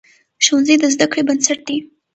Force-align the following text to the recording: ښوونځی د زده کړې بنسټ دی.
ښوونځی 0.43 0.75
د 0.79 0.83
زده 0.93 1.05
کړې 1.11 1.21
بنسټ 1.27 1.59
دی. 1.67 1.77